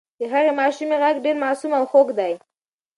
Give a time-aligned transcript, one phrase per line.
[0.19, 2.19] د هغې ماشومې غږ ډېر معصوم او خوږ و.